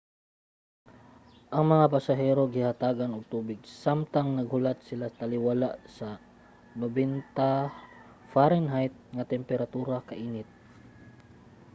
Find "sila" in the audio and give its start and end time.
4.87-5.07